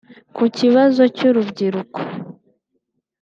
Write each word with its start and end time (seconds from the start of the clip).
Ku 0.35 0.43
kibazo 0.57 1.01
cy’urubyiruko 1.15 1.99